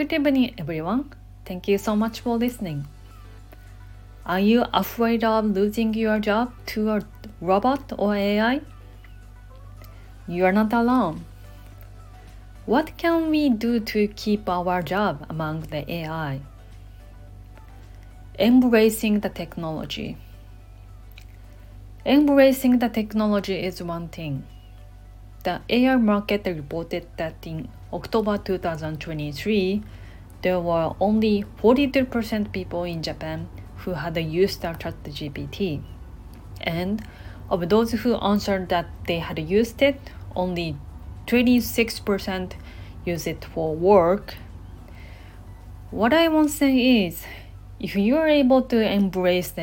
[0.00, 1.12] Good evening, everyone.
[1.44, 2.86] Thank you so much for listening.
[4.24, 7.02] Are you afraid of losing your job to a
[7.42, 8.62] robot or AI?
[10.26, 11.26] You are not alone.
[12.64, 16.40] What can we do to keep our job among the AI?
[18.38, 20.16] Embracing the technology.
[22.06, 24.44] Embracing the technology is one thing.
[25.42, 29.82] The AI market reported that in October 2023,
[30.42, 35.82] there were only 42% people in Japan who had used ChatGPT.
[36.60, 37.04] And
[37.48, 40.00] of those who answered that they had used it,
[40.36, 40.76] only
[41.26, 42.52] 26%
[43.04, 44.34] use it for work.
[45.90, 47.24] What I want to say is
[47.78, 49.62] if you are able to embrace the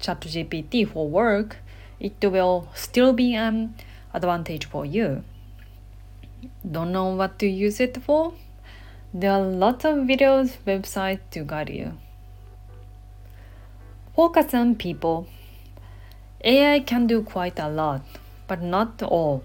[0.00, 1.56] ChatGPT for work,
[1.98, 3.74] it will still be an
[4.12, 5.24] advantage for you.
[6.70, 8.34] Don't know what to use it for?
[9.16, 11.92] There are lots of videos, websites to guide you.
[14.16, 15.28] Focus on people.
[16.42, 18.02] AI can do quite a lot,
[18.48, 19.44] but not all.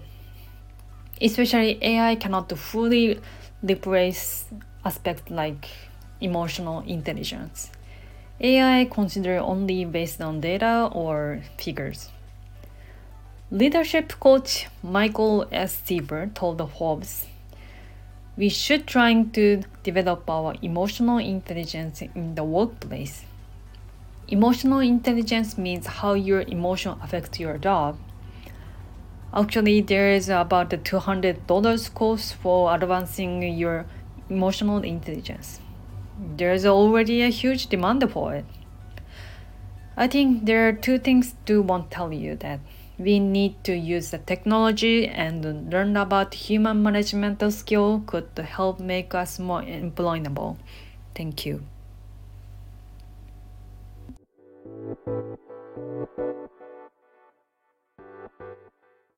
[1.22, 3.20] Especially AI cannot fully
[3.62, 4.46] replace
[4.84, 5.68] aspects like
[6.20, 7.70] emotional intelligence.
[8.40, 12.10] AI consider only based on data or figures.
[13.52, 15.80] Leadership coach Michael S.
[15.84, 17.26] Seaver told the Forbes,
[18.40, 23.26] "We should try to develop our emotional intelligence in the workplace.
[24.28, 27.98] Emotional intelligence means how your emotion affects your job.
[29.34, 33.84] Actually, there is about a $200 course for advancing your
[34.30, 35.60] emotional intelligence.
[36.38, 38.46] There's already a huge demand for it.
[39.98, 42.60] I think there are two things to want to tell you that
[43.00, 49.14] we need to use the technology and learn about human management skill could help make
[49.14, 50.58] us more employable.
[51.14, 51.64] Thank you.